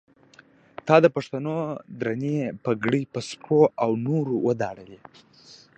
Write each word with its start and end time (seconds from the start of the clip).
تا 0.87 0.95
د 1.03 1.05
پښتنو 1.15 1.55
درنې 1.99 2.37
پګړۍ 2.63 3.03
په 3.13 3.19
سپو 3.29 3.59
او 3.83 3.91
نورو 4.07 4.35
وداړلې. 4.47 4.99